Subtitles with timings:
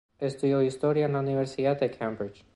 [0.17, 2.43] Estudió historia en la Universidad de Cambridge.